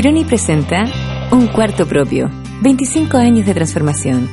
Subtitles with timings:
[0.00, 0.86] Tironi presenta
[1.30, 2.30] Un Cuarto Propio,
[2.62, 4.30] 25 años de transformación.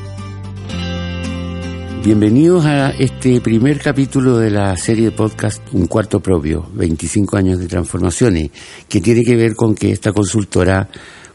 [2.05, 7.59] Bienvenidos a este primer capítulo de la serie de podcast Un Cuarto Propio, 25 años
[7.59, 8.51] de transformaciones,
[8.87, 10.87] que tiene que ver con que esta consultora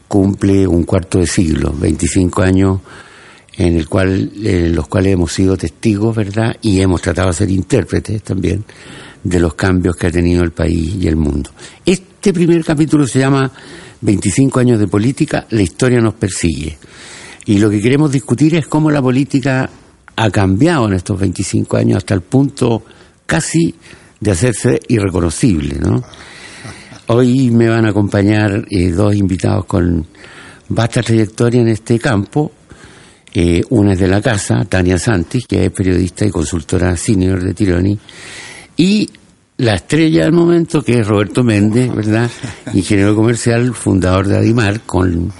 [0.07, 2.79] cumple un cuarto de siglo, 25 años
[3.55, 4.31] en el cual,
[4.73, 6.55] los cuales hemos sido testigos, ¿verdad?
[6.61, 8.63] Y hemos tratado de ser intérpretes también
[9.23, 11.51] de los cambios que ha tenido el país y el mundo.
[11.85, 13.51] Este primer capítulo se llama
[14.01, 16.77] 25 años de política, la historia nos persigue.
[17.45, 19.69] Y lo que queremos discutir es cómo la política
[20.15, 22.83] ha cambiado en estos 25 años hasta el punto
[23.25, 23.75] casi
[24.19, 26.03] de hacerse irreconocible, ¿no?
[27.07, 30.05] Hoy me van a acompañar eh, dos invitados con
[30.69, 32.51] vasta trayectoria en este campo.
[33.33, 37.53] Eh, una es de la casa, Tania Santis, que es periodista y consultora senior de
[37.53, 37.97] Tironi,
[38.77, 39.09] y
[39.57, 42.29] la estrella del momento, que es Roberto Méndez, ¿verdad?
[42.73, 45.31] Ingeniero comercial, fundador de Adimar, con,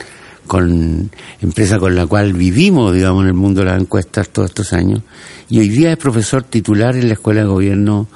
[0.48, 4.74] con empresa con la cual vivimos, digamos, en el mundo de las encuestas todos estos
[4.74, 5.02] años.
[5.50, 8.08] Y hoy día es profesor titular en la Escuela de Gobierno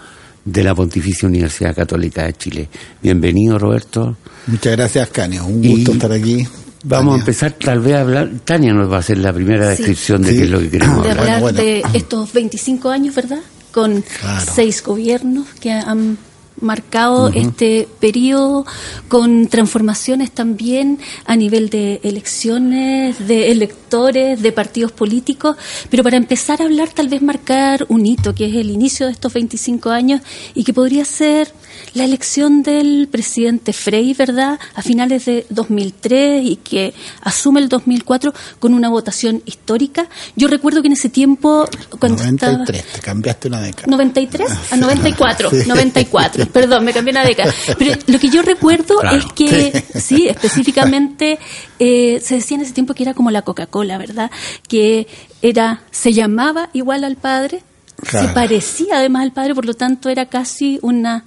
[0.44, 2.70] de la Pontificia Universidad Católica de Chile.
[3.04, 4.18] Bienvenido, Roberto.
[4.48, 5.46] Muchas gracias, Canio.
[5.46, 6.48] Un gusto Y estar aquí.
[6.84, 9.78] Vamos a empezar tal vez a hablar, Tania nos va a hacer la primera Sí.
[9.84, 10.38] descripción de Sí.
[10.38, 11.26] qué es lo que queremos de hablar.
[11.26, 11.62] hablar bueno.
[11.62, 13.40] de estos 25 años, ¿verdad?
[13.72, 14.52] Con Claro.
[14.56, 16.18] seis gobiernos que han
[16.60, 18.66] marcado este periodo
[19.10, 25.56] con transformaciones también a nivel de elecciones, de electores, de partidos políticos,
[25.92, 29.12] pero para empezar a hablar tal vez marcar un hito que es el inicio de
[29.12, 30.22] estos 25 años
[30.56, 31.52] y que podría ser
[31.94, 34.60] la elección del presidente Frey, ¿verdad?
[34.76, 40.08] A finales de 2003 y que asume el 2004 con una votación histórica.
[40.36, 41.68] Yo recuerdo que en ese tiempo
[42.00, 43.88] cuando 93, estaba te cambiaste una década.
[43.88, 45.68] 93 a 94, Sí.
[45.68, 47.54] 94, perdón, me cambié una década.
[47.78, 49.18] Pero lo que yo recuerdo Claro.
[49.18, 51.40] es que, sí, específicamente,
[51.80, 54.32] eh, se decía en ese tiempo que era como la Coca-Cola, ¿verdad?
[54.68, 55.08] Que
[55.42, 57.62] era, se llamaba igual al padre,
[57.98, 58.28] Claro.
[58.28, 61.26] se parecía además al padre, por lo tanto era casi una,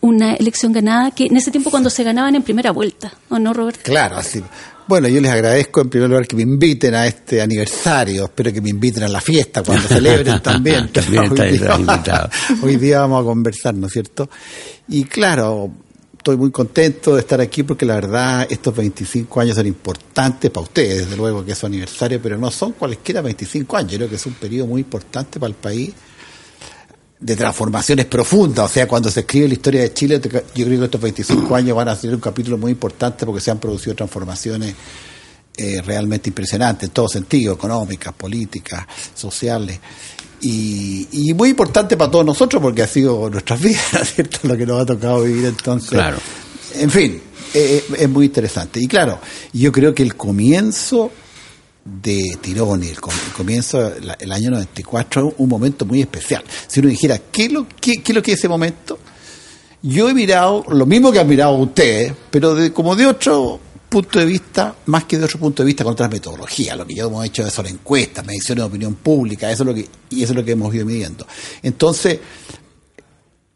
[0.00, 3.52] una elección ganada, que en ese tiempo cuando se ganaban en primera vuelta, ¿o no,
[3.52, 3.80] Roberto?
[3.82, 4.42] Claro, así.
[4.86, 8.24] Bueno, yo les agradezco en primer lugar que me inviten a este aniversario.
[8.24, 10.88] Espero que me inviten a la fiesta cuando celebren también.
[10.92, 12.30] También Hoy día-.
[12.62, 14.28] Hoy día vamos a conversar, ¿no es cierto?
[14.88, 15.70] Y claro,
[16.16, 20.64] estoy muy contento de estar aquí porque la verdad estos 25 años son importantes para
[20.64, 23.92] ustedes, desde luego que es su aniversario, pero no son cualesquiera 25 años.
[23.92, 25.92] Yo creo que es un periodo muy importante para el país
[27.22, 28.70] de transformaciones profundas.
[28.70, 30.20] O sea, cuando se escribe la historia de Chile,
[30.54, 33.50] yo creo que estos 25 años van a ser un capítulo muy importante porque se
[33.50, 34.74] han producido transformaciones
[35.56, 39.78] eh, realmente impresionantes en todo sentido, económicas, políticas, sociales.
[40.40, 44.38] Y, y muy importante para todos nosotros porque ha sido nuestras vidas, ¿no es cierto?
[44.42, 45.90] Lo que nos ha tocado vivir entonces.
[45.90, 46.18] Claro.
[46.74, 47.22] En fin,
[47.54, 48.80] eh, es muy interesante.
[48.80, 49.20] Y claro,
[49.52, 51.12] yo creo que el comienzo
[51.84, 56.44] de el, com- el comienzo, el año 94, es un momento muy especial.
[56.66, 58.98] Si uno dijera, ¿qué es lo, qué, lo que es ese momento?
[59.82, 64.18] Yo he mirado lo mismo que han mirado ustedes, pero de, como de otro punto
[64.20, 66.76] de vista, más que de otro punto de vista, con otras metodologías.
[66.76, 69.88] Lo que yo hemos hecho son encuestas, mediciones de opinión pública, eso es lo que,
[70.10, 71.26] y eso es lo que hemos ido midiendo.
[71.62, 72.20] Entonces,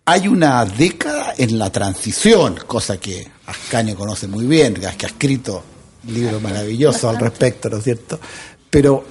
[0.04, 5.62] hay una década en la transición, cosa que Ascanio conoce muy bien, que ha escrito
[6.08, 8.18] libros maravillosos al respecto, ¿no es cierto?
[8.70, 9.04] Pero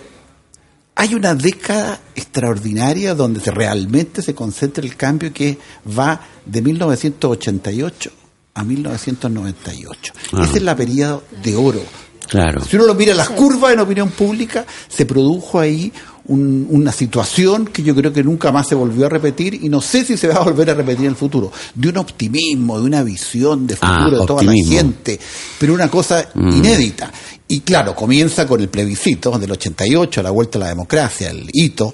[0.95, 5.57] hay una década extraordinaria donde se- realmente se concentra el cambio que
[5.97, 8.11] va de 1988
[8.53, 10.13] a 1998.
[10.33, 10.43] Ah.
[10.45, 11.81] Ese es la periodo de oro.
[12.27, 12.63] Claro.
[12.63, 15.91] Si uno lo mira en las curvas en opinión pública, se produjo ahí
[16.27, 19.79] un- una situación que yo creo que nunca más se volvió a repetir y no
[19.81, 21.51] sé si se va a volver a repetir en el futuro.
[21.75, 24.71] De un optimismo, de una visión de Ah, futuro de toda optimismo.
[24.73, 25.19] la gente,
[25.59, 27.11] pero una cosa inédita.
[27.47, 31.93] Y claro, comienza con el plebiscito del 88, la vuelta a la democracia, el hito,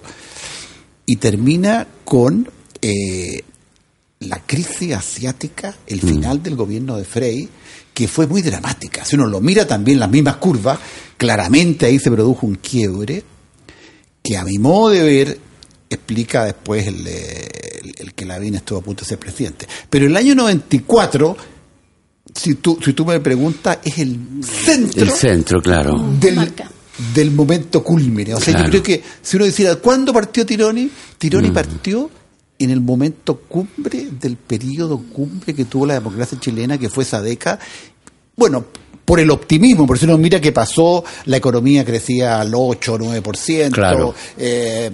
[1.05, 2.49] y termina con
[2.81, 3.43] eh,
[4.21, 7.49] la crisis asiática, el final del gobierno de Frey,
[7.93, 9.03] que fue muy dramática.
[9.03, 10.79] Si uno lo mira también las mismas curvas,
[11.17, 13.23] claramente ahí se produjo un quiebre
[14.23, 15.39] que a mi modo de ver
[15.89, 19.67] explica después el, el, el que Lavín estuvo a punto de ser presidente.
[19.89, 21.35] Pero el año 94,
[22.33, 25.97] si tú, si tú me preguntas, es el centro, El centro, claro.
[26.19, 26.71] del, Marca.
[27.13, 28.33] del momento culmine.
[28.35, 28.65] O sea, Claro.
[28.67, 30.89] yo creo que si uno decía, ¿cuándo partió Tironi?
[31.17, 31.53] Tironi Mm.
[31.53, 32.09] partió
[32.59, 37.19] en el momento cumbre del periodo cumbre que tuvo la democracia chilena, que fue esa
[37.21, 37.59] década.
[38.37, 38.65] Bueno,
[39.05, 42.97] por el optimismo, por si uno mira qué pasó, la economía crecía al 8 o
[42.99, 44.13] 9%, Claro.
[44.37, 44.89] eh,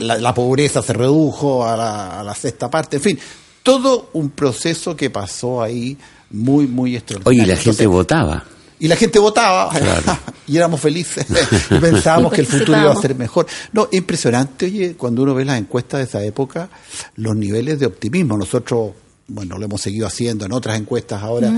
[0.00, 3.18] la, la pobreza se redujo a la, a la sexta parte, en fin,
[3.62, 5.96] todo un proceso que pasó ahí
[6.30, 7.42] muy, muy extraordinario.
[7.42, 8.44] Oye, y la gente Entonces, votaba.
[8.80, 10.18] y la gente votaba Claro.
[10.46, 11.26] y éramos felices
[11.70, 13.46] y pensábamos que el futuro iba a ser mejor.
[13.72, 16.68] No, es impresionante, oye, cuando uno ve las encuestas de esa época,
[17.16, 18.36] los niveles de optimismo.
[18.38, 18.92] Nosotros,
[19.28, 21.52] bueno, lo hemos seguido haciendo en otras encuestas ahora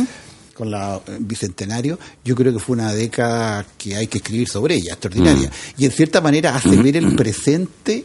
[0.62, 1.99] con la eh, Bicentenario.
[2.25, 5.50] Yo creo que fue una década que hay que escribir sobre ella, extraordinaria.
[5.76, 8.05] Y en cierta manera hace ver el presente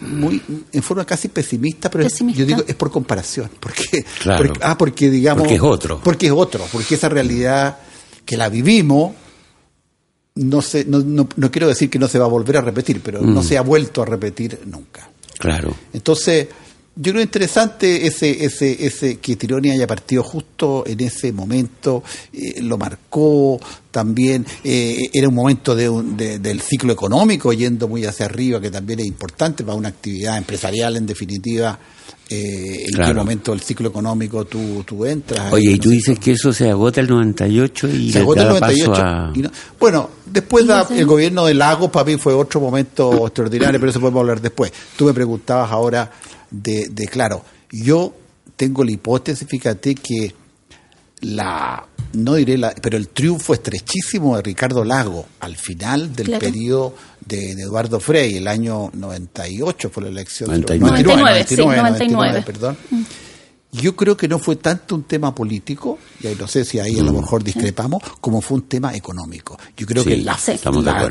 [0.00, 0.40] muy
[0.72, 2.38] en forma casi pesimista, pero Pesimista.
[2.38, 4.44] yo digo es por comparación, porque, Claro.
[4.46, 6.00] porque- ah, porque digamos Porque es otro.
[6.02, 7.78] porque es otro, porque esa realidad
[8.24, 9.12] que la vivimos
[10.36, 13.00] no se no, no, no quiero decir que no se va a volver a repetir,
[13.02, 13.34] pero Mm.
[13.34, 15.10] no se ha vuelto a repetir nunca.
[15.38, 15.74] Claro.
[15.92, 16.46] Entonces,
[16.96, 22.02] yo creo interesante ese, ese, ese que Tironi haya partido justo en ese momento,
[22.32, 23.58] eh, lo marcó
[23.90, 28.60] también, eh, era un momento de un- de- del ciclo económico yendo muy hacia arriba,
[28.60, 31.78] que también es importante para una actividad empresarial en definitiva.
[32.32, 35.52] eh, en qué momento del ciclo económico tú, tú entras.
[35.52, 38.46] Oye, y No tú dices que eso se agota el 98 y se agota el
[38.48, 38.90] da 98.
[38.92, 39.32] paso a...
[39.34, 39.50] y no-
[39.80, 43.98] bueno, después da- el gobierno de Lagos para mí fue otro momento extraordinario, pero eso
[43.98, 44.72] podemos hablar después.
[44.96, 46.08] Tú me preguntabas ahora
[46.50, 48.14] de, de claro, yo
[48.56, 50.34] tengo la hipótesis, fíjate que
[51.22, 56.40] la no diré la, pero el triunfo estrechísimo de Ricardo Lago al final del Claro.
[56.40, 56.94] periodo
[57.24, 60.48] de, de Eduardo Frei, el año 98 fue la elección.
[60.50, 61.02] 99.
[61.04, 62.42] 99, sí, 99.
[62.44, 62.76] perdón.
[63.72, 66.98] Yo creo que no fue tanto un tema político, y ahí no sé si ahí
[66.98, 69.56] a lo mejor discrepamos, como fue un tema económico.
[69.76, 70.52] Yo creo Sí, que la, sí.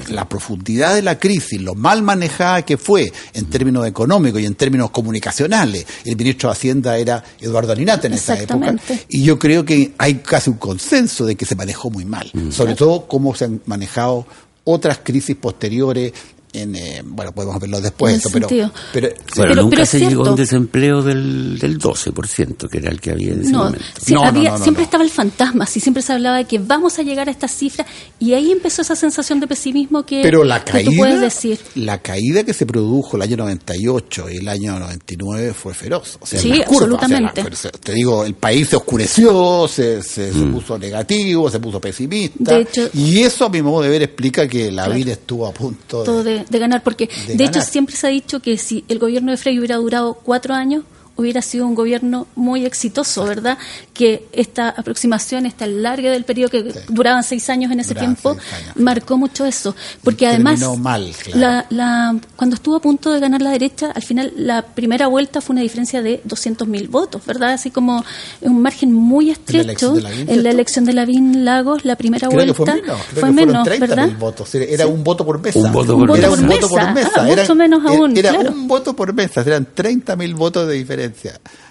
[0.10, 4.56] la- profundidad de la crisis, lo mal manejada que fue en términos económicos y en
[4.56, 8.76] términos comunicacionales, el ministro de Hacienda era Eduardo Alinate en esa época,
[9.08, 12.76] y yo creo que hay casi un consenso de que se manejó muy mal, sobre
[12.76, 14.26] todo cómo se han manejado
[14.66, 16.12] otras crisis posteriores.
[16.52, 18.72] En, eh, bueno, podemos verlo después, esto, pero, sentido.
[18.92, 22.90] pero Bueno, Pero- nunca pero se llegó a un desempleo del, del 12%, que era
[22.90, 23.86] el que había en ese No, momento.
[24.10, 24.86] No, había, no, no, siempre no.
[24.86, 27.86] estaba el fantasma, sí, siempre se hablaba de que vamos a llegar a esta cifra
[28.18, 31.60] y ahí empezó esa sensación de pesimismo que, Pero la que tú puedes caída, decir.
[31.76, 36.18] la caída que se produjo el año 98 y el año 99 fue feroz.
[36.20, 37.42] O sea, Sí, curvas, absolutamente.
[37.42, 40.54] o sea, la- se- te digo, el país se oscureció, se, se, se Mm.
[40.54, 42.56] puso negativo, se puso pesimista.
[42.56, 44.96] De hecho- y eso, a mi modo de ver, explica que la Claro.
[44.98, 46.39] vida estuvo a punto todo de...
[46.40, 49.32] de, de ganar, porque de de, hecho siempre se ha dicho que si el gobierno
[49.32, 50.84] de Frey hubiera durado cuatro años,
[51.20, 53.58] hubiera sido un gobierno muy exitoso, ¿verdad?
[53.94, 58.44] Que esta aproximación, esta larga del periodo que duraban seis años en ese tiempo, años.
[58.76, 59.76] marcó mucho eso.
[60.04, 61.40] Porque además, mal, claro.
[61.40, 65.42] la, la- cuando estuvo a punto de ganar la derecha, al final la primera vuelta
[65.42, 67.52] fue una diferencia de 200.000 votos, ¿verdad?
[67.54, 68.04] Así como
[68.42, 69.96] un margen muy estrecho.
[70.28, 73.14] En la elección de Lavín Lagos, la primera Creo vuelta que fue menos, creo fue
[73.14, 74.06] que fueron menos, 30 ¿verdad?
[74.08, 74.56] mil votos.
[74.56, 75.60] Era, era un voto por mesa.
[75.60, 76.42] Un voto por era mesa.
[76.42, 77.24] un voto por Ah, mesa.
[77.24, 78.52] mucho Eran- menos aún, Era claro.
[78.52, 81.09] un voto por mesa, eran 30 mil votos de diferencia.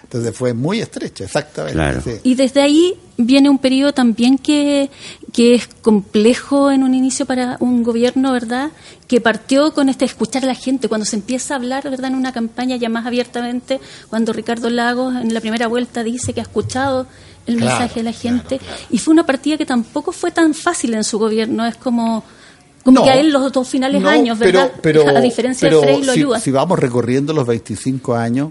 [0.02, 1.74] Entonces fue muy estrecho, exactamente.
[1.74, 2.01] Claro.
[2.03, 2.12] sí.
[2.22, 4.91] Y desde ahí viene un periodo también que,
[5.32, 8.70] que es complejo en un inicio para un gobierno, ¿verdad?
[9.06, 12.06] Que partió con este escuchar a la gente, cuando se empieza a hablar, ¿verdad?
[12.10, 16.41] En una campaña ya más abiertamente, cuando Ricardo Lagos en la primera vuelta dice que
[16.41, 17.06] ha escuchado
[17.46, 18.58] el Claro, mensaje de la gente.
[18.58, 18.74] claro.
[18.91, 22.22] Y fue una partida que tampoco fue tan fácil en su gobierno, es como...
[22.84, 24.72] Como No, que a él los dos finales no, años, ¿verdad?
[24.81, 26.41] pero- a diferencia pero de Frey lo si, ayuda.
[26.41, 28.51] si vamos recorriendo los 25 años,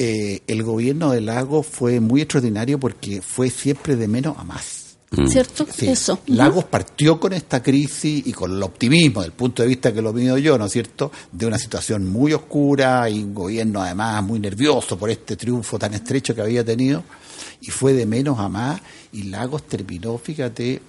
[0.00, 4.96] eh, el gobierno de Lagos fue muy extraordinario porque fue siempre de menos a más.
[5.26, 5.66] ¿Cierto?
[5.74, 6.20] Sí, Eso.
[6.26, 10.12] Lagos partió con esta crisis y con el optimismo, del punto de vista que lo
[10.12, 14.38] mido yo, ¿no es cierto?, de una situación muy oscura y un gobierno además muy
[14.38, 17.02] nervioso por este triunfo tan estrecho que había tenido,
[17.62, 18.80] y fue de menos a más,
[19.12, 20.80] y Lagos terminó, fíjate,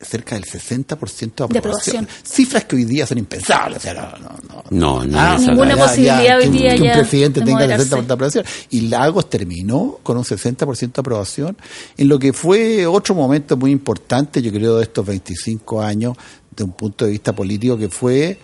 [0.00, 1.50] cerca del 60% de aprobación.
[1.52, 2.08] De aprobación.
[2.22, 3.78] Cifras que hoy día son impensables.
[3.78, 4.64] O sea, no, no, no.
[4.70, 7.46] No, no, Ah, Ninguna ya, ya, posibilidad hoy que un- día que un presidente de
[7.46, 7.84] tenga el moderarse.
[7.96, 8.44] 60% de aprobación.
[8.70, 11.56] Y Lagos terminó con un 60% de aprobación,
[11.96, 16.16] en lo que fue otro momento muy importante, yo creo, de estos 25 años,
[16.54, 18.38] de un punto de vista político, que fue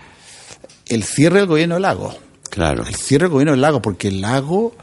[0.87, 2.17] el cierre del gobierno de Lagos.
[2.51, 2.85] Claro.
[2.87, 4.75] El cierre del gobierno del Lago, porque el Lago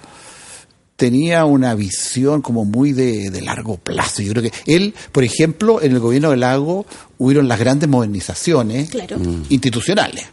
[1.01, 4.21] tenía una visión como muy de, de largo plazo.
[4.21, 6.85] Yo creo que él, por ejemplo, en el gobierno del Lago
[7.17, 9.17] hubieron las grandes modernizaciones Claro.
[9.17, 9.45] Mm.
[9.49, 10.25] institucionales.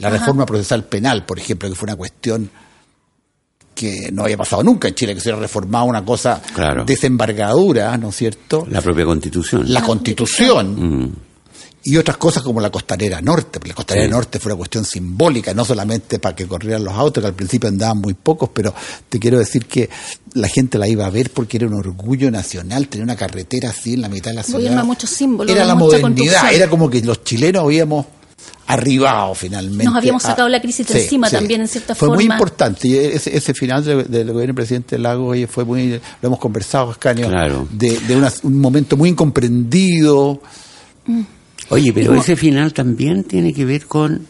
[0.00, 2.50] La reforma procesal penal, por ejemplo, que fue una cuestión
[3.76, 6.84] que no había pasado nunca en Chile, que se hubiera reformado una cosa Claro.
[6.84, 8.66] desembargadura, ¿no es cierto?
[8.68, 9.72] La propia constitución.
[9.72, 11.12] La constitución Mm.
[11.84, 13.58] Y otras cosas como la costanera norte.
[13.60, 17.22] porque La costanera norte fue una cuestión simbólica, no solamente para que corrieran los autos,
[17.22, 18.74] que al principio andaban muy pocos, pero
[19.08, 19.88] te quiero decir que
[20.34, 23.94] la gente la iba a ver porque era un orgullo nacional tener una carretera así
[23.94, 24.58] en la mitad de la ciudad.
[24.58, 28.06] Gobierna muchos símbolos, Era la mucha modernidad, era como que los chilenos habíamos
[28.66, 29.84] arribado finalmente.
[29.84, 32.34] Nos habíamos a- sacado la crisis de encima también, en cierta fue muy forma.
[32.34, 32.86] importante.
[32.88, 36.38] Y ese, ese final del, del gobierno del presidente Lago oye, fue muy, lo hemos
[36.38, 37.66] conversado, Ascanio, Claro.
[37.70, 40.42] de, de una- un momento muy incomprendido.
[41.70, 44.26] Oye, pero Como- ese final también tiene que ver con,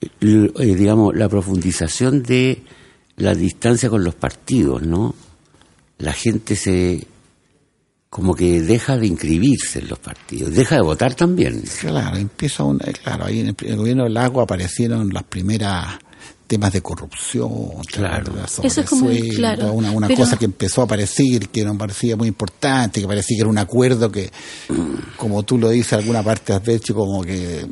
[0.00, 2.62] eh, digamos, la profundización de
[3.16, 5.14] la distancia con los partidos, ¿no?
[5.98, 7.06] La gente se
[8.12, 11.62] como que deja de inscribirse en los partidos, deja de votar también.
[11.80, 15.98] Claro, empieza un, eh, claro, ahí en el, gobierno del Lago aparecieron las primeras
[16.52, 17.50] temas de corrupción,
[17.90, 18.34] ¿te Claro.
[18.62, 22.14] Eso es como, claro, una, una pero- cosa que empezó a aparecer, que nos parecía
[22.14, 24.30] muy importante, que parecía que era un acuerdo que,
[25.16, 27.64] como tú lo dices, alguna parte has dicho, como que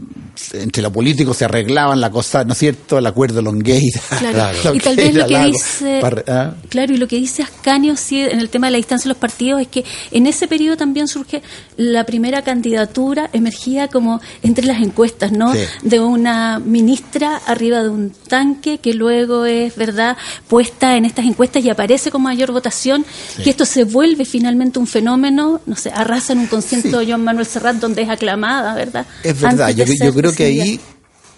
[0.55, 2.97] entre los políticos se arreglaban la cosa, ¿no es cierto?
[2.97, 4.01] El acuerdo Longueira.
[4.19, 4.75] Claro.
[4.75, 7.97] Y tal vez lo que Lago, dice, para- ah, claro, y lo que dice Ascanio
[7.97, 10.79] sí, en el tema de la distancia de los partidos es que en ese periodo
[10.79, 11.43] también surge
[11.77, 15.53] la primera candidatura emergía como entre las encuestas, ¿no?
[15.53, 15.59] Sí.
[15.83, 20.17] De una ministra arriba de un tanque que luego es, ¿verdad?,
[20.49, 23.05] puesta en estas encuestas y aparece con mayor votación,
[23.43, 27.25] que esto se vuelve finalmente un fenómeno, no sé, arrasa en un concierto de Joan
[27.25, 29.07] Manuel Serrat donde es aclamada, ¿verdad?
[29.25, 30.81] Es verdad, yo, yo creo que ahí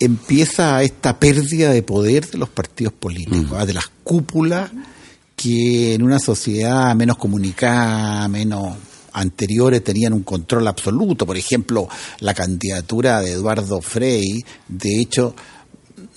[0.01, 3.55] empieza esta pérdida de poder de los partidos políticos, Mm.
[3.55, 4.71] ah, de las cúpulas
[5.37, 8.77] que en una sociedad menos comunicada, menos
[9.12, 11.27] anteriores tenían un control absoluto.
[11.27, 11.89] Por ejemplo,
[12.21, 15.35] la candidatura de Eduardo Frei, de hecho,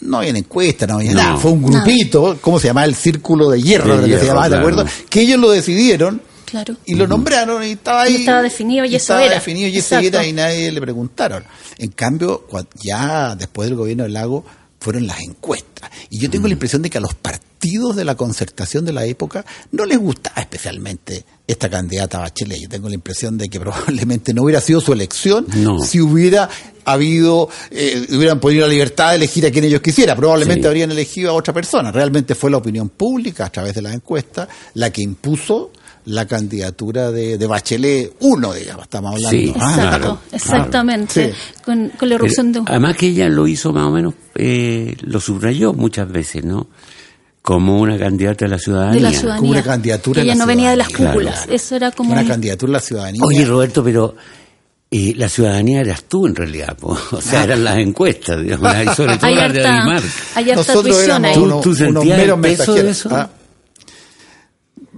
[0.06, 1.22] no había encuesta, no había No.
[1.24, 1.38] nada.
[1.38, 2.86] Fue un grupito, ¿cómo se llamaba?
[2.86, 4.68] El Círculo de Hierro, De de que se llamaba, ¿te claro.
[4.70, 4.94] acuerdas?
[5.10, 6.76] Que ellos lo decidieron Claro.
[6.86, 8.14] y lo nombraron y estaba ahí.
[8.14, 9.34] Y estaba definido y eso estaba era.
[9.36, 10.08] definido y eso Exacto.
[10.08, 11.44] era y nadie le preguntaron.
[11.78, 12.46] En cambio,
[12.82, 14.46] ya después del gobierno del lago
[14.86, 15.90] fueron las encuestas.
[16.12, 16.32] Y yo Mm.
[16.32, 19.84] tengo la impresión de que a los partidos de la concertación de la época no
[19.86, 22.60] les gustaba especialmente esta candidata Bachelet.
[22.62, 23.60] Yo tengo la impresión de que
[24.06, 25.80] probablemente no hubiera sido su elección No.
[25.80, 26.48] si hubiera
[26.86, 30.16] habido, eh, hubieran podido la libertad de elegir a quien ellos quisieran.
[30.18, 30.68] Probablemente Sí.
[30.68, 31.92] habrían elegido a otra persona.
[31.92, 35.72] Realmente fue la opinión pública a través de las encuestas la que impuso
[36.06, 39.30] la candidatura de, de Bachelet 1, digamos, estamos hablando.
[39.38, 39.54] Sí.
[39.60, 41.34] Ah, Exacto, claro, exactamente.
[41.34, 41.62] Sí.
[41.64, 42.70] Con, con la erupción de Pero, un...
[42.70, 46.68] además que ella lo hizo más o menos, eh, lo subrayó muchas veces, ¿no?
[47.42, 48.94] Como una candidata de la ciudadanía.
[48.96, 49.40] de la ciudadanía.
[49.40, 51.36] Como una candidatura Que de ella la no venía de las cúpulas.
[51.42, 51.54] Claro.
[51.54, 52.12] Eso era como.
[52.12, 53.22] Una candidatura a la ciudadanía.
[53.24, 54.16] Oye, Roberto, pero
[54.90, 56.98] eh, la ciudadanía eras tú en realidad, po.
[57.12, 60.02] o sea, eran las encuestas, digamos, y sobre todo las de harta
[60.56, 61.34] Nosotros éramos ahí.
[61.36, 62.98] ¿Tú- unos, tú unos sentías meros el peso de mensajeros.
[62.98, 63.10] eso?
[63.16, 63.30] Ah.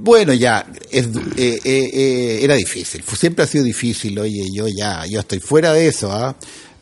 [0.08, 5.06] Bueno, ya, es, eh, eh, eh, era difícil, siempre ha sido difícil, oye, yo ya,
[5.06, 6.34] yo estoy fuera de eso, ¿ah?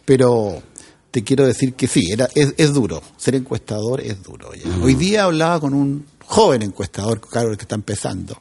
[0.06, 0.62] pero
[1.10, 4.54] te quiero decir que sí, era, es, es duro, ser encuestador es duro.
[4.54, 4.70] ya.
[4.80, 8.40] Hoy día hablaba con un joven encuestador, claro, que está empezando,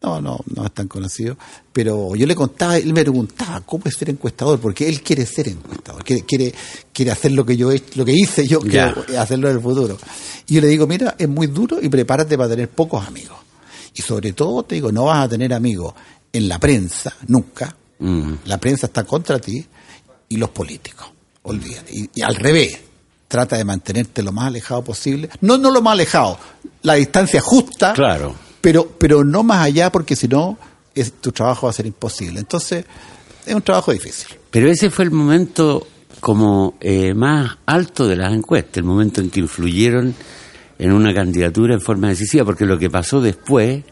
[0.00, 1.36] no, no, no es tan conocido,
[1.70, 5.48] pero yo le contaba, él me preguntaba cómo es ser encuestador, porque él quiere ser
[5.48, 6.54] encuestador, quiere, quiere,
[6.94, 8.94] quiere hacer lo que yo he- lo que hice yo, que Ya.
[9.18, 9.98] hacerlo en el futuro.
[10.46, 13.36] Y yo le digo, mira, es muy duro y prepárate para tener pocos amigos.
[13.98, 15.92] Y sobre todo te digo, no vas a tener amigos
[16.32, 17.74] en la prensa, nunca.
[17.98, 18.32] Mm.
[18.44, 19.66] La prensa está contra ti
[20.28, 21.06] y los políticos.
[21.42, 21.92] Olvídate.
[21.94, 22.78] Y, y al revés,
[23.26, 25.28] trata de mantenerte lo más alejado posible.
[25.40, 26.38] No, no lo más alejado,
[26.82, 28.34] la distancia justa Claro.
[28.60, 30.56] pero, pero no más allá porque si no,
[30.94, 32.38] es- tu trabajo va a ser imposible.
[32.38, 32.84] Entonces,
[33.46, 34.28] es un trabajo difícil.
[34.50, 35.86] Pero ese fue el momento
[36.20, 40.14] como eh, más alto de las encuestas, el momento en que influyeron
[40.78, 43.82] en una candidatura en forma decisiva, porque lo que pasó después,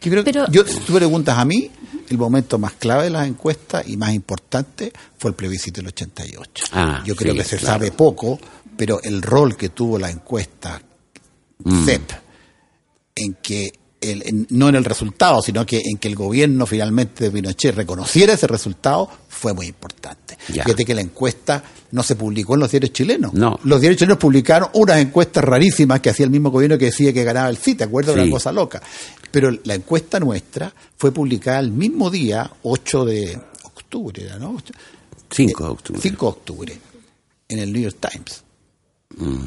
[0.00, 1.68] Yo creo Pero- que, yo, si tú me preguntas a mí,
[2.08, 6.66] el momento más clave de las encuestas y más importante fue el plebiscito del 88.
[6.72, 7.72] Ah, yo creo sí, que se claro.
[7.74, 8.38] sabe poco,
[8.76, 10.80] pero el rol que tuvo la encuesta
[11.64, 11.84] Mm.
[11.86, 12.10] CEP
[13.16, 13.72] en que
[14.12, 17.74] el- en- no en el resultado, sino que en que el gobierno finalmente de Pinochet
[17.74, 20.36] reconociera ese resultado, fue muy importante.
[20.48, 20.64] Ya.
[20.64, 23.32] Fíjate que la encuesta no se publicó en los diarios chilenos.
[23.34, 23.58] No.
[23.64, 27.24] Los diarios chilenos publicaron unas encuestas rarísimas que hacía el mismo gobierno que decía que
[27.24, 28.14] ganaba el sí, ¿te acuerdas?
[28.14, 28.20] Sí.
[28.22, 28.82] Una cosa loca.
[29.30, 34.56] Pero la encuesta nuestra fue publicada el mismo día, 8 de octubre, ¿era, ¿no?
[35.30, 36.00] 5 de octubre.
[36.00, 36.78] 5 de octubre,
[37.48, 38.42] en el New York Times.
[39.16, 39.44] Mm.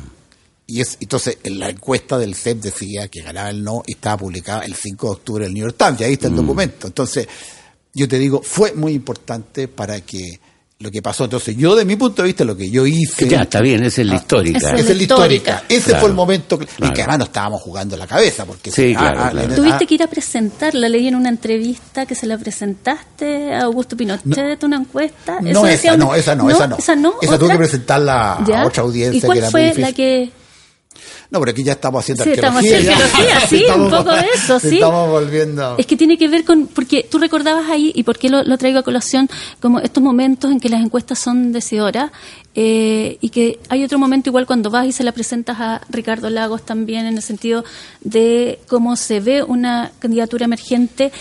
[0.72, 4.18] Y es, entonces, en la encuesta del CEP decía que ganaba el no y estaba
[4.18, 6.32] publicada el 5 de octubre en el New York Times, y ahí está Mm.
[6.34, 6.88] el documento.
[6.88, 7.28] Entonces,
[7.94, 10.40] yo te digo, fue muy importante para que
[10.82, 11.26] lo que pasó.
[11.26, 13.28] Entonces, yo de mi punto de vista, lo que yo hice...
[13.28, 14.58] Ya, está bien, esa es la Ah, histórica.
[14.60, 15.64] esa Esa es la histórica.
[15.68, 16.00] Ese Claro.
[16.00, 16.94] fue el momento que, y Claro.
[16.94, 18.46] que además nos estábamos jugando la cabeza.
[18.46, 19.56] Porque Sí, ah, claro, ah, claro.
[19.56, 23.98] Tuviste que ir a presentarla, leí en una entrevista que se la presentaste a Augusto
[23.98, 25.42] Pinochet, una encuesta.
[25.42, 26.78] No, Eso esa decía no, esa no, esa no.
[26.78, 28.66] Esa no, Esa tuve que presentarla a Ya.
[28.66, 30.32] otra audiencia ¿Y cuál que era fue la que
[31.32, 34.60] No, pero aquí ya estamos haciendo Sí, estamos haciendo arqueología, sí, un poco de eso,
[34.60, 34.76] sí.
[34.76, 35.76] Estamos volviendo.
[35.78, 38.58] Es que tiene que ver con, porque tú recordabas ahí, y por qué lo, lo
[38.58, 39.30] traigo a colación,
[39.62, 42.12] como estos momentos en que las encuestas son decidoras,
[42.56, 46.30] eh, y que hay otro momento igual cuando vas y se la presentas a Ricardo
[46.30, 47.64] Lagos también, en el sentido
[48.02, 51.12] de cómo se ve una candidatura emergente.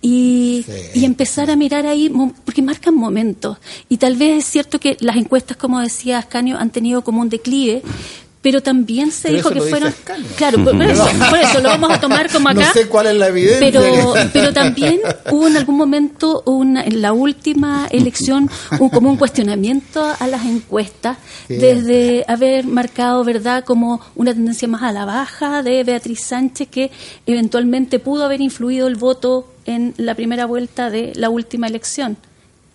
[0.00, 1.00] Y, Sí.
[1.00, 2.08] y empezar a mirar ahí,
[2.44, 3.58] porque marcan momentos.
[3.88, 7.28] Y tal vez es cierto que las encuestas, como decía Ascanio, han tenido como un
[7.28, 7.82] declive,
[8.40, 10.26] pero también se Pero dijo eso que lo dice fueron.
[10.36, 12.60] Claro, por, por eso, por eso lo vamos a tomar como acá.
[12.66, 13.58] No sé cuál es la evidencia.
[13.60, 19.16] Pero, pero también hubo en algún momento, una, en la última elección, un, como un
[19.16, 21.18] cuestionamiento a las encuestas,
[21.48, 21.54] Sí.
[21.56, 26.90] desde haber marcado, ¿verdad?, como una tendencia más a la baja de Beatriz Sánchez, que
[27.26, 32.16] eventualmente pudo haber influido el voto en la primera vuelta de la última elección.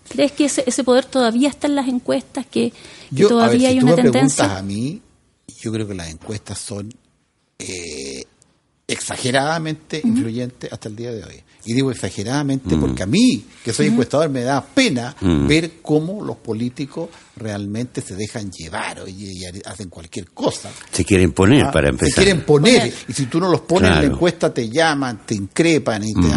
[0.10, 2.75] ¿Crees que ese, ese poder todavía está en las encuestas, que, que
[3.12, 4.58] Yo, a ver, todavía si hay tú una me tendencia?
[4.58, 5.01] a mí,
[5.63, 6.93] yo creo que las encuestas son
[7.58, 8.25] eh,
[8.86, 11.41] exageradamente influyentes hasta el día de hoy.
[11.65, 16.36] Y digo exageradamente porque a mí, que soy encuestador, me da pena ver cómo los
[16.36, 20.70] políticos realmente se dejan llevar y, hacen cualquier cosa.
[20.91, 22.24] Se quieren poner Ah, para Se empezar.
[22.25, 26.03] quieren poner, y si tú no los pones en la encuesta, te llaman, te increpan
[26.03, 26.27] y te,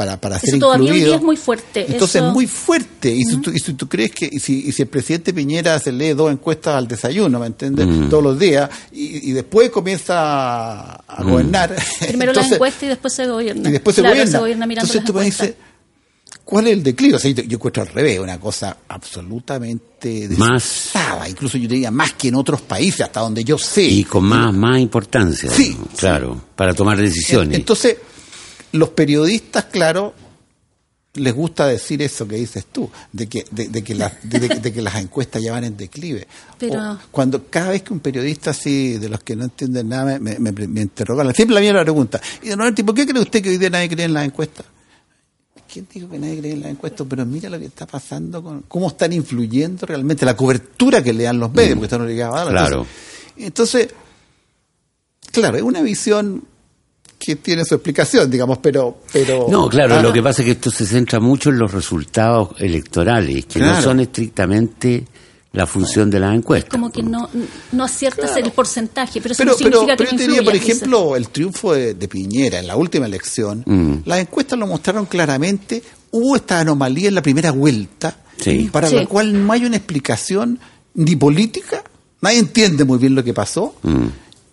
[0.00, 1.84] para, para Eso ser todavía hoy día es muy fuerte.
[1.86, 3.14] Entonces Eso- es muy fuerte.
[3.14, 5.78] Y, si tú, y si tú crees que, y si, y si el presidente Piñera
[5.78, 7.86] se lee dos encuestas al desayuno, ¿me entiendes?
[7.86, 8.08] Mm.
[8.08, 11.76] Todos los días, y, y después comienza a, a gobernar.
[11.98, 13.68] Primero la entonces- encuesta y después se gobierna.
[13.68, 14.32] y después se Claro, gobierna.
[14.32, 15.46] se gobierna mirando Entonces las tú me encuestas.
[15.48, 17.16] dices, ¿cuál es el declive?
[17.16, 21.28] O sea, yo, yo encuentro al revés, una cosa absolutamente Más- desatada.
[21.28, 23.82] Incluso yo diría más que en otros países, hasta donde yo sé.
[23.82, 25.50] Y con más, más importancia.
[25.50, 27.58] Sí, Claro, para tomar decisiones.
[27.58, 27.96] Entonces,
[28.72, 30.14] los periodistas, claro,
[31.14, 34.60] les gusta decir eso que dices tú, de que, de, de que, las- de- de-
[34.60, 36.26] de que las encuestas ya van en declive.
[36.58, 40.18] Pero- O cuando cada vez que un periodista así, de los que no entienden nada,
[40.20, 43.42] me, me, me interrogan, siempre la misma pregunta, y de nuevo, ¿por qué cree usted
[43.42, 44.66] que hoy día nadie cree en las encuestas?
[45.72, 47.06] ¿Quién dijo que nadie cree en las encuestas?
[47.10, 51.24] Pero mira lo que está pasando, con cómo están influyendo realmente la cobertura que le
[51.24, 52.60] dan los medios, porque están obligados a darla.
[52.66, 52.86] Claro.
[53.36, 53.94] Entonces, entonces,
[55.32, 56.44] claro, es una visión
[57.22, 59.00] que tiene su explicación, digamos, pero...
[59.12, 61.70] pero No, claro, Ah, lo que pasa es que esto se centra mucho en los
[61.70, 63.82] resultados electorales, que no Claro.
[63.82, 65.04] son estrictamente
[65.52, 66.70] la función de las encuestas.
[66.70, 67.28] como que no,
[67.72, 70.54] no aciertas el porcentaje, pero eso Pero, no pero, significa pero que yo diría, por
[70.54, 73.94] ejemplo, el triunfo de, de Piñera en la última elección, Mm.
[74.06, 78.70] las encuestas lo mostraron claramente, hubo esta anomalía en la primera vuelta, Sí.
[78.72, 78.94] para Sí.
[78.96, 80.58] la cual no hay una explicación
[80.94, 81.82] ni política,
[82.22, 84.06] nadie entiende muy bien lo que pasó, Mm.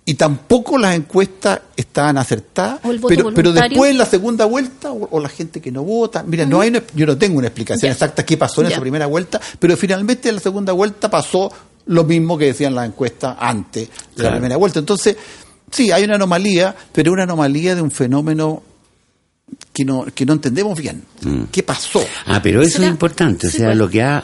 [0.10, 5.20] Y tampoco las encuestas estaban acertadas, pero, pero después en la segunda vuelta, o, o
[5.20, 8.26] la gente que no vota, mira, no hay una- yo no tengo una explicación exacta
[8.26, 8.76] qué pasó en Ya.
[8.76, 11.52] esa primera vuelta, pero finalmente en la segunda vuelta pasó
[11.88, 14.80] lo mismo que decían las encuestas antes de la primera vuelta.
[14.80, 15.18] Entonces,
[15.72, 18.64] sí, hay una anomalía, pero una anomalía de un fenómeno
[19.74, 21.04] que no, que no entendemos bien.
[21.52, 22.02] ¿Qué pasó?
[22.26, 22.86] Ah, pero eso ¿Será?
[22.86, 23.48] es importante.
[23.48, 23.78] O Sí, sea, pues.
[23.78, 24.24] lo que ha.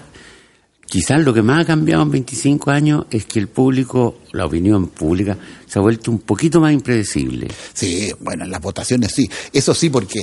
[0.94, 4.90] Quizás lo que más ha cambiado en 25 años es que el público, la opinión
[4.90, 7.48] pública, se ha vuelto un poquito más impredecible.
[7.74, 9.28] Sí, bueno, en las votaciones sí.
[9.52, 10.22] Eso sí, porque,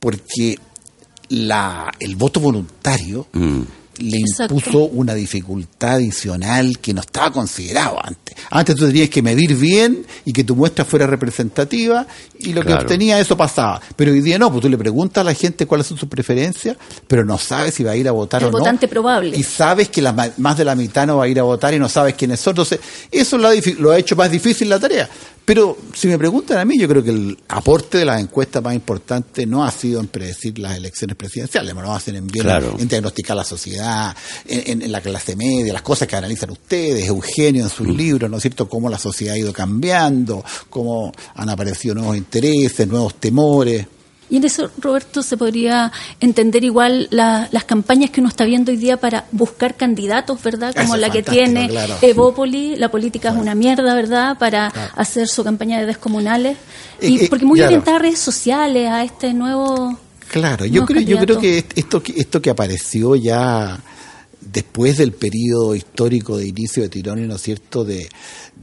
[0.00, 0.58] porque
[1.28, 3.60] la, el voto voluntario Mm.
[3.98, 4.54] Le Exacto.
[4.54, 8.36] impuso una dificultad adicional que no estaba considerado antes.
[8.50, 12.06] Antes tú tenías que medir bien y que tu muestra fuera representativa
[12.38, 13.80] y lo que obtenía eso pasaba.
[13.96, 16.76] Pero hoy día no, pues tú le preguntas a la gente cuáles son sus preferencias,
[17.06, 18.58] pero no sabes si va a ir a votar El o no.
[18.58, 19.36] votante probable.
[19.36, 21.74] Y sabes que la, ma- más de la mitad no va a ir a votar
[21.74, 22.52] y no sabes quiénes son.
[22.52, 22.80] Entonces,
[23.10, 25.08] eso lo ha, difi- lo ha hecho más difícil la tarea.
[25.48, 28.74] Pero si me preguntan a mí, yo creo que el aporte de las encuestas más
[28.74, 32.76] importante no ha sido en predecir las elecciones presidenciales, no hacen en bien Claro.
[32.78, 34.14] en diagnosticar la sociedad,
[34.46, 38.30] en, en- en la clase media, las cosas que analizan ustedes, Eugenio en sus libros,
[38.30, 43.14] ¿no es cierto?, cómo la sociedad ha ido cambiando, cómo han aparecido nuevos intereses, nuevos
[43.14, 43.86] temores.
[44.30, 48.70] Y en eso, Roberto, se podría entender igual la- las campañas que uno está viendo
[48.70, 50.74] hoy día para buscar candidatos, ¿verdad?
[50.74, 51.96] Como Eso la que tiene claro.
[52.02, 54.36] Evópoli, la política es una mierda, ¿verdad?
[54.38, 56.56] Para hacer su campaña de descomunales.
[57.00, 59.98] Y porque muy orientada a redes sociales, a este nuevo...
[60.30, 63.78] Claro, yo creo, yo creo que est- esto, que esto que apareció ya
[64.40, 68.08] después del periodo histórico de inicio de Tironi, ¿no es cierto?, de,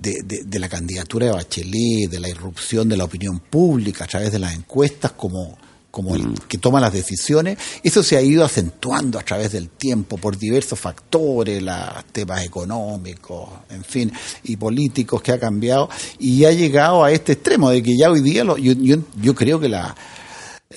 [0.01, 4.07] de, de- de la candidatura de Bachelet, de la irrupción de la opinión pública a
[4.07, 5.57] través de las encuestas como,
[5.91, 10.17] como el que toma las decisiones, eso se ha ido acentuando a través del tiempo
[10.17, 11.75] por diversos factores, los
[12.11, 14.11] temas económicos, en fin,
[14.43, 18.21] y políticos que ha cambiado, y ha llegado a este extremo de que ya hoy
[18.21, 19.95] día lo- yo, yo, yo creo que la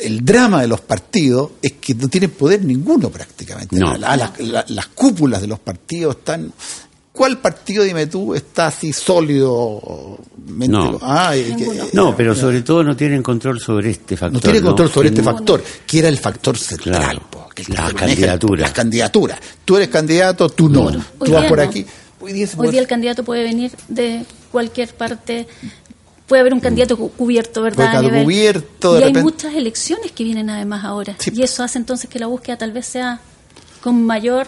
[0.00, 3.74] el drama de los partidos es que no tienen poder ninguno prácticamente.
[3.76, 3.96] No.
[3.96, 6.52] La- la- la- las cúpulas de los partidos están...
[7.18, 10.18] ¿Cuál partido, dime tú, está así sólido?
[10.46, 10.98] No.
[11.02, 11.90] Ah, que-.
[11.92, 14.34] No, pero sobre todo no tienen control sobre este factor.
[14.34, 16.94] no tiene control sobre este factor, que era el factor central.
[17.02, 17.22] Claro.
[17.28, 18.60] po, que el Las candidaturas.
[18.62, 19.38] Las candidaturas.
[19.64, 20.90] Tú eres candidato, tú no.
[20.92, 21.04] No.
[21.24, 21.64] Tú vas por no.
[21.64, 21.84] aquí.
[22.20, 25.46] Hoy día, Hoy el candidato puede venir de cualquier parte.
[26.28, 27.96] Puede haber un candidato cu- cubierto, ¿verdad?
[27.96, 31.16] A nivel- cubierto, de y hay repente- muchas elecciones que vienen además ahora.
[31.18, 31.32] Sí.
[31.34, 33.20] Y eso hace entonces que la búsqueda tal vez sea
[33.82, 34.46] con mayor.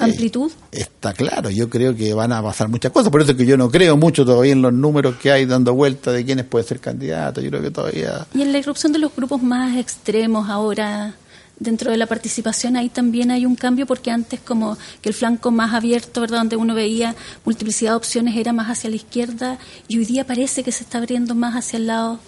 [0.00, 0.50] Amplitud.
[0.72, 3.56] Está claro, yo creo que van a pasar muchas cosas, por eso es que yo
[3.56, 6.80] no creo mucho todavía en los números que hay dando vuelta de quiénes pueden ser
[6.80, 8.26] candidatos, yo creo que todavía...
[8.34, 11.14] Y en la irrupción de los grupos más extremos ahora
[11.58, 15.50] dentro de la participación ahí también hay un cambio porque antes como que el flanco
[15.50, 16.38] más abierto, ¿verdad?
[16.38, 20.62] donde uno veía multiplicidad de opciones era más hacia la izquierda y hoy día parece
[20.62, 22.18] que se está abriendo más hacia el lado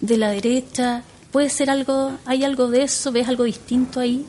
[0.00, 1.02] de la derecha.
[1.32, 3.12] ¿Puede ser algo, hay algo de eso?
[3.12, 4.24] ¿Ves algo distinto ahí?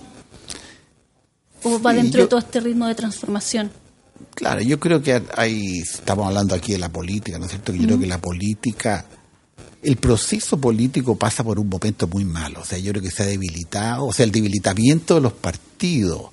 [1.63, 3.71] ¿O va dentro yo- de todo este ritmo de transformación?
[4.33, 7.71] Claro, yo creo que hay, estamos hablando aquí de la política, ¿no es cierto?
[7.71, 9.05] Que yo creo que la política,
[9.83, 13.23] el proceso político pasa por un momento muy malo, o sea, yo creo que se
[13.23, 16.29] ha debilitado, o sea, el debilitamiento de los partidos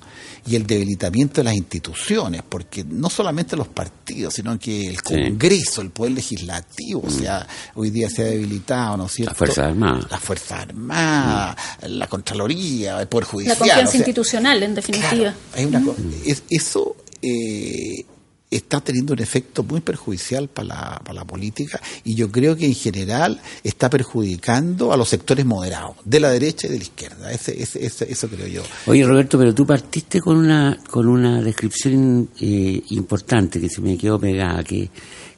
[0.47, 5.01] y el debilitamiento de las instituciones, porque no solamente los partidos, sino que el Sí.
[5.03, 9.33] Congreso, el Poder Legislativo, o sea, hoy día se ha debilitado, ¿no es cierto?
[9.35, 10.05] Fuerzas Armadas.
[10.11, 11.55] Las Fuerzas Armadas,
[11.87, 13.55] la Contraloría, el Poder Judicial.
[13.55, 15.09] La confianza o sea, institucional, en definitiva.
[15.09, 18.05] Claro, hay una co- es- eso eh,
[18.51, 22.65] está teniendo un efecto muy perjudicial para la, para la política y yo creo que
[22.65, 27.31] en general está perjudicando a los sectores moderados, de la derecha y de la izquierda.
[27.31, 28.61] Ese, ese- ese- eso creo yo.
[28.85, 33.97] Oye, Roberto, pero tú partiste con una con una descripción eh, importante que se me
[33.97, 34.89] quedó pegada, que,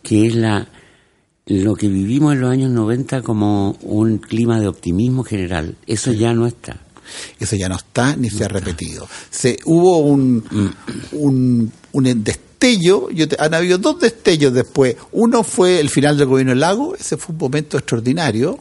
[0.03, 0.67] que es la
[1.49, 5.77] lo que vivimos en los años 90 como un clima de optimismo general.
[5.87, 6.81] Eso ya no está.
[7.39, 9.07] Eso ya no está ni se ha repetido.
[9.31, 10.43] Se, hubo un,
[11.13, 12.05] un, un
[12.59, 14.95] destello, yo te- han habido dos destellos después.
[15.11, 18.59] Uno fue el final del gobierno del lago, ese fue un momento extraordinario.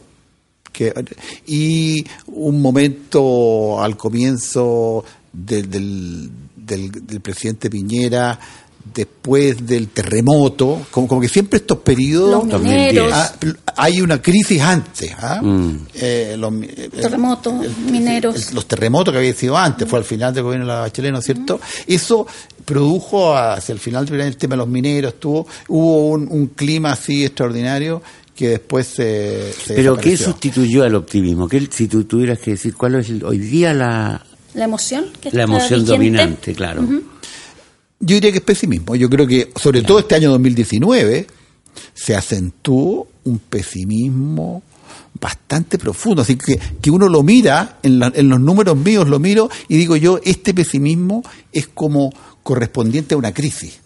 [1.47, 8.39] Y un momento al comienzo del, del, del- del presidente Piñera,
[8.93, 12.43] después del terremoto, como, como que siempre estos periodos...
[12.43, 12.87] Los 2010.
[12.93, 13.33] mineros, Ah,
[13.75, 15.11] hay una crisis antes.
[15.19, 15.41] ¿ah?
[15.41, 15.87] Mm.
[15.95, 17.53] Eh, los mi- el- Terremotos,
[17.91, 18.49] mineros.
[18.49, 21.11] el- los terremotos que había sido antes, fue al final del gobierno de la Bachelet,
[21.11, 21.59] ¿no es cierto?
[21.85, 22.25] Eso
[22.65, 26.91] produjo hacia el final del el tema de los mineros, tuvo, hubo un, un clima
[26.91, 28.01] así extraordinario
[28.35, 31.47] que después se, se Pero ¿qué sustituyó al optimismo?
[31.47, 34.23] ¿Qué, si tú tuvieras que decir cuál es el- hoy día la,
[34.53, 35.91] la emoción que la está emoción vigente.
[35.91, 36.87] dominante, claro.
[37.99, 38.95] Yo diría que es pesimismo.
[38.95, 41.27] Yo creo que, sobre todo este año 2019,
[41.93, 44.61] se acentuó un pesimismo
[45.19, 46.21] bastante profundo.
[46.21, 49.77] Así que, que uno lo mira, en, la- en los números míos lo miro y
[49.77, 53.79] digo yo, este pesimismo es como correspondiente a una crisis.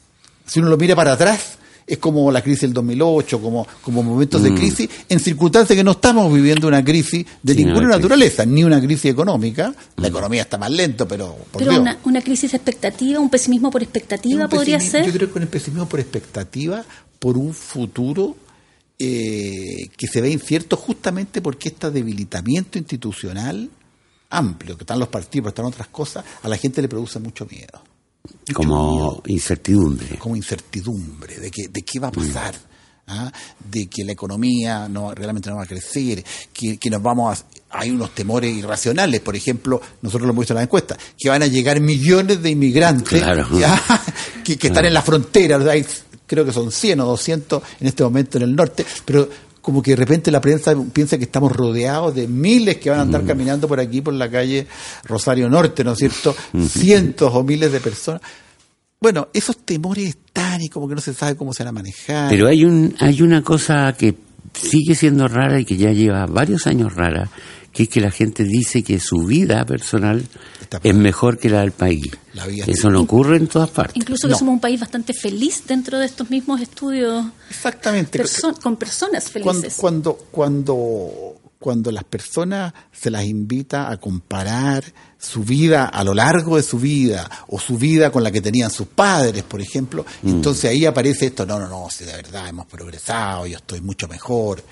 [0.46, 4.42] Si uno lo mira para atrás, es como la crisis del 2008, como, como momentos
[4.42, 7.58] de crisis, en circunstancias que no estamos viviendo una crisis de Mm.
[7.58, 9.74] Sí, ninguna una naturaleza, ni una crisis económica.
[9.98, 11.36] La economía está más lento, pero...
[11.52, 11.82] Por Pero Dios.
[11.82, 15.06] una, una crisis de expectativa, un pesimismo por expectativa podría ser.
[15.06, 16.84] Yo creo que un pesimismo por expectativa,
[17.20, 18.36] por un futuro
[18.98, 23.70] eh, que se ve incierto justamente porque este debilitamiento institucional
[24.30, 27.46] amplio, que están los partidos, pero están otras cosas, a la gente le produce mucho
[27.46, 27.82] miedo.
[28.54, 30.18] Como incertidumbre.
[30.18, 32.56] como incertidumbre de que de qué va a pasar.
[33.08, 33.32] ¿ah?
[33.70, 37.78] de que la economía no realmente no va a crecer, que, que nos vamos a,
[37.80, 41.44] hay unos temores irracionales, por ejemplo, nosotros lo hemos visto en la encuesta, que van
[41.44, 43.48] a llegar millones de inmigrantes Claro.
[43.60, 43.82] ¿ya?
[44.46, 45.86] que, que están en la frontera, hay-
[46.26, 49.28] creo que son 100 o 200 en este momento en el norte, pero
[49.62, 53.02] como que de repente la prensa piensa que estamos rodeados de miles que van a
[53.04, 54.68] andar caminando por aquí, por la calle
[55.04, 56.36] Rosario Norte, ¿no es cierto?
[56.68, 58.22] Cientos o miles de personas.
[59.00, 62.30] Bueno, esos temores están y como que no se sabe cómo se van a manejar.
[62.30, 64.16] Pero hay un hay una cosa que
[64.54, 67.30] sigue siendo rara y que ya lleva varios años rara,
[67.72, 70.24] que es que la gente dice que su vida personal
[70.84, 72.10] es mejor que la del país.
[72.34, 73.96] La vida Eso no ocurre en todas partes.
[73.96, 74.40] Incluso que No.
[74.40, 78.20] somos un país bastante feliz dentro de estos mismos estudios Exactamente.
[78.20, 79.78] perso- con personas cuando, felices.
[79.80, 84.84] cuando, cuando, cuando las personas se las invita a comparar
[85.22, 88.72] su vida a lo largo de su vida o su vida con la que tenían
[88.72, 92.66] sus padres, por ejemplo, entonces ahí aparece esto, no, no, no, si de verdad hemos
[92.66, 94.64] progresado, yo estoy mucho mejor.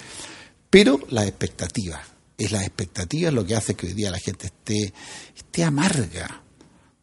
[0.69, 2.01] Pero las expectativas,
[2.35, 4.91] es la expectativa lo que hace que hoy día la gente esté,
[5.35, 6.41] esté amarga.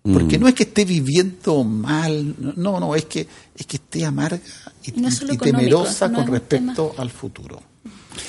[0.03, 4.39] Porque no es que esté viviendo mal, no, no, es que es que esté amarga
[4.85, 7.61] y, no temerosa no con respecto al futuro.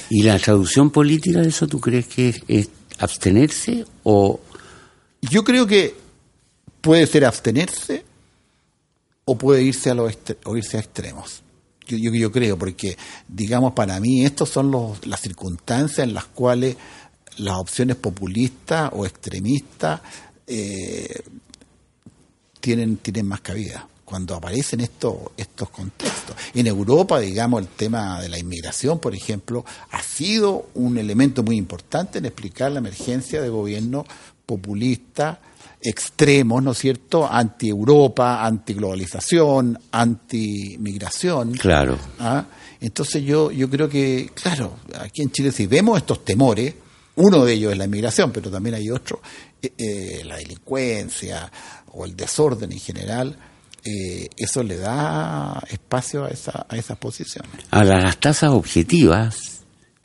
[0.10, 4.40] ¿Y la traducción política de eso tú crees que es, es abstenerse o
[5.30, 5.96] Yo creo que
[6.82, 8.06] puede ser abstenerse
[9.26, 10.14] o puede irse a los
[10.46, 11.42] o irse a extremos.
[11.86, 16.26] Yo, yo, yo creo, porque, digamos, para mí, estas son los, las circunstancias en las
[16.26, 16.76] cuales
[17.38, 20.02] las opciones populistas o extremistas
[20.48, 21.22] eh,
[22.60, 26.36] tienen, tienen más cabida cuando aparecen estos, estos contextos.
[26.54, 31.58] En Europa, digamos, el tema de la inmigración, por ejemplo, ha sido un elemento muy
[31.58, 34.06] importante en explicar la emergencia de gobiernos
[34.48, 35.38] populistas
[35.80, 41.54] extremos, ¿no es cierto?, anti-Europa, anti-globalización, anti-migración.
[41.54, 42.00] claro?
[42.20, 42.46] ¿Ah?
[42.82, 46.74] Entonces yo, yo creo que, claro, aquí en Chile si vemos estos temores,
[47.16, 49.22] uno de ellos es la inmigración, pero también hay otro,
[49.62, 51.52] eh, eh, la delincuencia
[51.94, 53.38] o el desorden en general,
[53.84, 57.52] eh, eso le da espacio a, esa, a esas posiciones.
[57.72, 59.57] Ahora, las tasas objetivas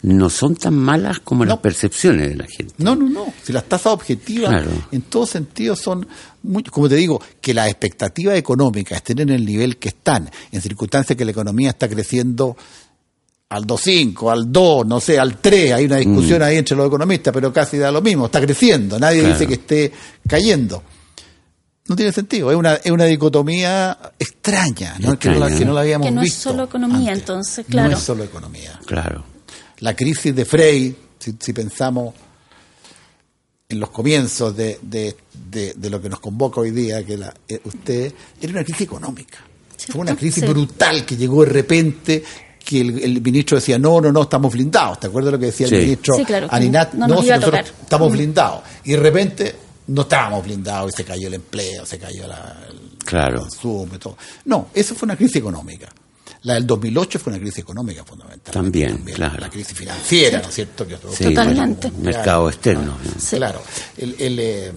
[0.02, 2.74] no son tan malas como las percepciones de la gente.
[2.78, 3.32] No, no, no.
[3.42, 4.70] Si las tasas objetivas, Claro.
[4.90, 6.06] en todo sentido, son,
[6.42, 10.60] muy, como te digo, que las expectativas económicas estén en el nivel que están, en
[10.60, 12.56] circunstancias que la economía está creciendo
[13.50, 17.32] al 2,5, al 2, no sé, al 3, hay una discusión ahí entre los economistas,
[17.34, 19.34] pero casi da lo mismo, está creciendo, nadie Claro.
[19.34, 19.92] dice que esté
[20.26, 20.82] cayendo.
[21.88, 25.18] No tiene sentido, es una, es una dicotomía extraña, ¿no?
[25.18, 26.50] Que, no la, Extraña, que no la habíamos Que no es visto.
[26.50, 27.18] solo economía, antes.
[27.18, 27.90] entonces, claro.
[27.90, 29.24] No es solo economía Claro.
[29.82, 32.14] La crisis de Frey, si, si pensamos
[33.68, 35.16] en los comienzos de, de-
[35.50, 38.82] de- de lo que nos convoca hoy día, que la, eh, usted, era una crisis
[38.82, 39.38] económica.
[39.88, 42.22] Fue una crisis brutal que llegó de repente,
[42.64, 45.00] que el, el ministro decía, no, no, no, estamos blindados.
[45.00, 45.74] ¿Te acuerdas lo que decía Sí.
[45.74, 46.94] el ministro Sí, claro, que Aninat?
[46.94, 48.62] no nos si nosotros estamos blindados.
[48.84, 49.56] Y de repente
[49.88, 53.40] no estábamos blindados y se cayó el empleo, se cayó la, el Claro.
[53.40, 54.16] consumo y todo.
[54.44, 55.88] No, eso fue una crisis económica.
[56.44, 58.52] La del 2008 fue una crisis económica fundamental.
[58.52, 59.38] También, claro.
[59.38, 60.86] La crisis financiera, ¿no es cierto?
[60.86, 61.88] Que Sí, Totalmente.
[61.90, 62.98] bueno, mercado externo.
[63.04, 63.20] ¿no?
[63.20, 63.36] Sí.
[63.36, 63.62] Claro.
[63.96, 64.72] El, el, eh,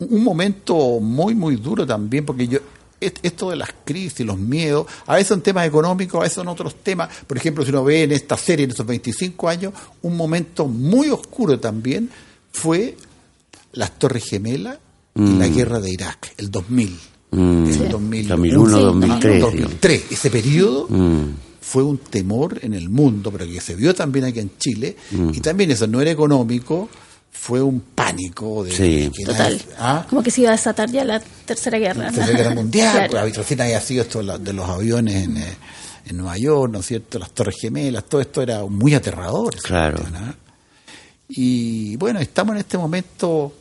[0.00, 2.58] un momento muy, muy duro también, porque yo
[3.00, 6.48] est- esto de las crisis, los miedos, a veces son temas económicos, a veces son
[6.48, 7.08] otros temas.
[7.26, 11.08] Por ejemplo, si uno ve en esta serie, en esos 25 años, un momento muy
[11.10, 12.10] oscuro también
[12.52, 12.96] fue
[13.72, 14.76] las Torres Gemelas
[15.14, 16.98] y la guerra de Irak, el 2000.
[17.32, 17.66] Mm.
[17.66, 17.78] El Sí.
[17.90, 19.40] 2001, 2001, Sí, 2003.
[19.40, 20.02] 2003.
[20.10, 21.22] Ese periodo Mm.
[21.60, 25.30] fue un temor en el mundo, pero que se vio también aquí en Chile, Mm.
[25.34, 26.88] y también eso no era económico,
[27.30, 28.82] fue un pánico de, Sí.
[29.04, 29.52] de que Total.
[29.54, 30.06] nadie- ¿ah?
[30.08, 32.04] Como que se iba a desatar ya la tercera guerra.
[32.04, 32.12] la.
[32.12, 33.26] Tercera Guerra Mundial, Claro.
[33.26, 35.54] pues, recién había sido esto de la- de los aviones en, eh,
[36.06, 37.18] en Nueva York, ¿no es cierto?
[37.18, 39.54] Las Torres Gemelas, todo esto era muy aterrador.
[39.62, 39.96] Claro.
[39.98, 40.34] cuestión, ¿ah?
[41.28, 43.52] Y bueno, estamos en este momento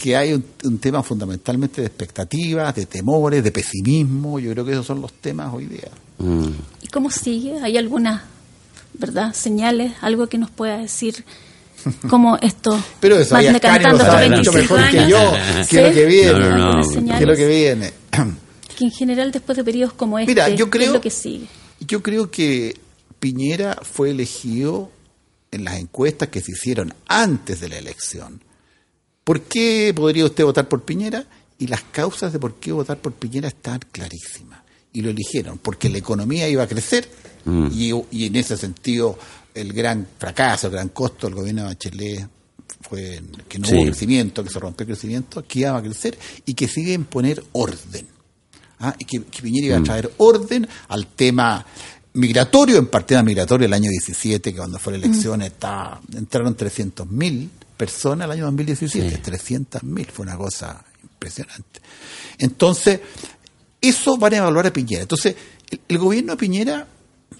[0.00, 4.38] que hay un, un tema fundamentalmente de expectativas, de temores, de pesimismo.
[4.38, 5.88] Yo creo que esos son los temas hoy día.
[6.18, 6.50] Mm.
[6.82, 7.58] ¿Y cómo sigue?
[7.60, 8.22] ¿Hay algunas,
[8.94, 11.24] verdad, señales, algo que nos pueda decir
[12.08, 15.10] cómo esto Pero eso, van decantando estos mucho 25 mejor que años?
[15.10, 15.32] yo,
[15.64, 15.68] ¿Sí?
[15.70, 16.38] que es lo que viene.
[16.38, 17.92] No, no, Que ¿Qué es lo que viene?
[18.78, 21.10] que en general después de periodos como este, Mira, yo ¿qué creo- es lo que
[21.10, 21.48] sigue?
[21.80, 22.76] Yo creo que
[23.18, 24.92] Piñera fue elegido
[25.50, 28.40] en las encuestas que se hicieron antes de la elección.
[29.28, 31.22] ¿Por qué podría usted votar por Piñera?
[31.58, 34.60] Y las causas de por qué votar por Piñera están clarísimas.
[34.90, 37.06] Y lo eligieron porque la economía iba a crecer
[37.70, 39.18] y, y en ese sentido
[39.54, 42.26] el gran fracaso, el gran costo del gobierno de Bachelet
[42.80, 43.74] fue que no Sí.
[43.74, 47.04] hubo crecimiento, que se rompió el crecimiento, que iba a crecer y que sigue en
[47.04, 48.06] poner orden.
[48.80, 48.94] ¿ah?
[48.98, 51.66] y que, que Piñera iba a traer orden al tema
[52.14, 57.48] migratorio, en partida migratorio el año 17, que cuando fue la elección estaba- entraron 300.000
[57.78, 61.80] personas el año 2017, 300.000, fue una cosa impresionante.
[62.38, 63.00] Entonces,
[63.80, 65.02] eso van a evaluar a Piñera.
[65.02, 65.34] Entonces,
[65.70, 66.86] el, el gobierno de Piñera,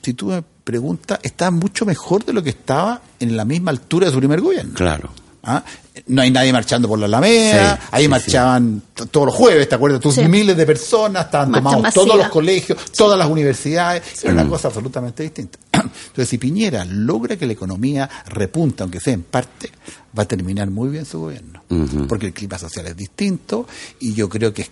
[0.03, 4.07] si tú me preguntas, está mucho mejor de lo que estaba en la misma altura
[4.07, 4.74] de su primer gobierno.
[4.74, 5.11] Claro.
[5.42, 5.64] ¿Ah?
[6.09, 9.74] No hay nadie marchando por la Alameda, Sí, ahí sí, marchaban todos los jueves, ¿te
[9.77, 10.01] acuerdas?
[10.01, 10.24] Tus Sí.
[10.29, 12.05] miles de personas, estaban Marcha tomados masiva.
[12.05, 15.59] todos los colegios, todas las universidades, era una cosa absolutamente distinta.
[15.72, 19.70] Entonces, si Piñera logra que la economía repunta, aunque sea en parte,
[20.16, 21.62] va a terminar muy bien su gobierno,
[22.09, 23.66] porque el clima social es distinto
[24.01, 24.66] y yo creo que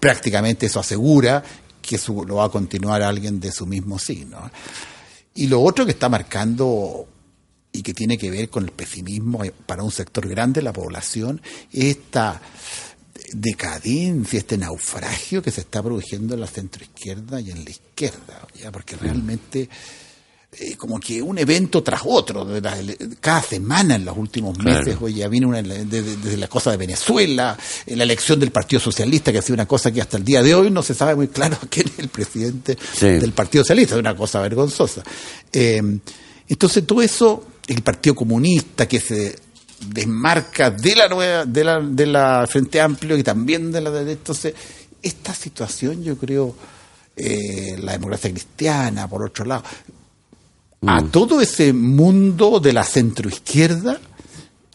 [0.00, 1.42] prácticamente eso asegura
[1.80, 4.50] que su- lo va a continuar alguien de su mismo signo.
[5.34, 7.06] Y lo otro que está marcando
[7.72, 11.40] y que tiene que ver con el pesimismo para un sector grande de la población,
[11.72, 12.40] es esta
[13.32, 18.70] decadencia, este naufragio que se está produciendo en la centroizquierda y en la izquierda, ¿ya?
[18.70, 19.68] porque realmente
[20.58, 22.76] eh, como que un evento tras otro, de la-
[23.20, 24.78] cada semana en los últimos Claro.
[24.80, 28.80] meses, oye, vino una, desde, desde la cosa de Venezuela, eh, la elección del Partido
[28.80, 31.14] Socialista, que ha sido una cosa que hasta el día de hoy no se sabe
[31.14, 33.06] muy claro quién es el presidente Sí.
[33.06, 35.02] del Partido Socialista, es una cosa vergonzosa.
[35.52, 35.82] Eh,
[36.48, 39.36] entonces todo eso, el Partido Comunista que se
[39.88, 44.12] desmarca de la nueva, de la, de la Frente Amplio y también de la de
[44.12, 44.54] entonces
[45.02, 46.54] esta situación yo creo
[47.16, 49.62] eh, la democracia cristiana por otro lado
[50.86, 51.08] a Mm.
[51.10, 53.98] todo ese mundo de la centroizquierda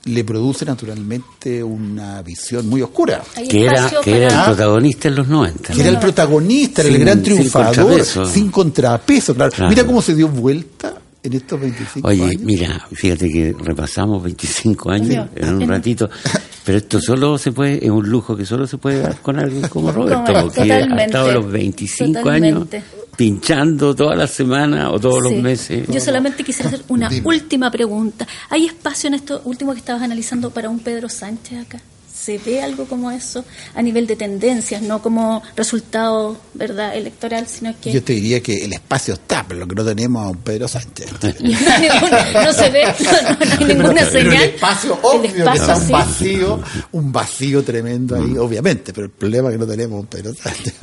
[0.05, 5.15] le produce naturalmente una visión muy oscura Que era, espacio que era el protagonista en
[5.15, 5.73] los 90.
[5.73, 8.25] que era el protagonista, era el Sin- gran sin triunfador, contrapeso.
[8.25, 9.51] sin contrapeso, claro.
[9.51, 9.69] Claro.
[9.69, 12.41] Mira cómo se dio vuelta en estos 25 Oye, años.
[12.41, 16.09] mira, fíjate que repasamos 25 años en un en- ratito,
[16.69, 19.67] pero esto solo se puede, es un lujo que solo se puede dar con alguien
[19.69, 22.77] como Roberto, Como- porque ha estado los 25 totalmente.
[22.77, 25.87] años pinchando todas las semanas o todos los meses.
[25.87, 27.25] Yo solamente quisiera hacer una Dime.
[27.27, 28.27] última pregunta.
[28.51, 31.81] ¿Hay espacio en esto último que estabas analizando para un Pedro Sánchez acá?
[32.13, 33.45] ¿Se ve algo como eso
[33.75, 38.65] a nivel de tendencias, no como resultado verdad electoral, sino que Yo te diría que
[38.65, 41.07] el espacio está, pero lo que no tenemos a un Pedro Sánchez.
[41.23, 44.33] no se ve, no, hay ninguna Pero señal.
[44.35, 45.91] el espacio, obvio El que espacio, está un sí.
[45.93, 50.07] vacío, un vacío tremendo ahí, obviamente, pero el problema es que no tenemos a un
[50.07, 50.73] Pedro Sánchez.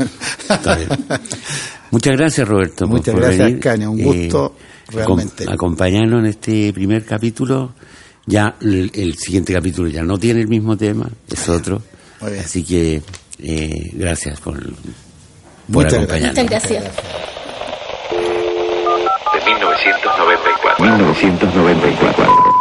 [0.49, 0.89] Está bien.
[1.91, 2.87] Muchas gracias, Roberto.
[2.87, 3.61] Muchas por gracias, venir.
[3.61, 4.57] Caña, un gusto,
[4.89, 5.45] acom- realmente.
[5.49, 7.75] acompañarnos en este primer capítulo.
[8.27, 11.81] Ya el, el siguiente capítulo ya no tiene el mismo tema, es otro.
[12.21, 12.45] Muy bien.
[12.45, 13.03] Así que
[13.39, 14.75] eh, gracias por, por
[15.69, 16.45] Muchas acompañarnos.
[16.45, 16.85] Muchas gracias.
[19.33, 20.85] De 1994.
[20.85, 22.56] 1994.